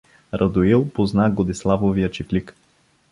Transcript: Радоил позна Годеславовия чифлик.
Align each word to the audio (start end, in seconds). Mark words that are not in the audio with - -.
Радоил 0.33 0.89
позна 0.89 1.29
Годеславовия 1.29 2.09
чифлик. 2.11 2.55